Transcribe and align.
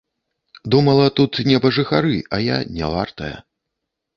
Думала, 0.75 1.03
тут 1.19 1.31
небажыхары, 1.49 2.15
а 2.39 2.41
я 2.47 2.57
нявартая. 2.79 3.33